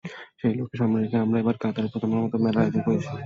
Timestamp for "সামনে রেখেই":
0.79-1.23